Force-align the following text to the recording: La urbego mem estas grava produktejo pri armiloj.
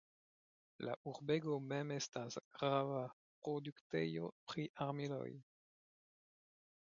La 0.87 0.93
urbego 1.09 1.57
mem 1.73 1.91
estas 1.97 2.37
grava 2.55 3.03
produktejo 3.47 4.31
pri 4.53 4.67
armiloj. 4.87 5.29